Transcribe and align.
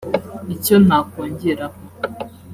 icyo 0.55 0.75
nakongeraho 0.85 1.77